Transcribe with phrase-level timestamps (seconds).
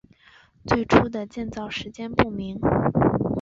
[0.65, 2.59] 最初的建造时间不明。